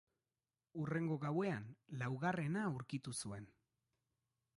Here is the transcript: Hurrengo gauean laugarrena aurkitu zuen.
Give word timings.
Hurrengo 0.83 1.17
gauean 1.25 1.67
laugarrena 2.03 2.63
aurkitu 2.71 3.15
zuen. 3.25 3.47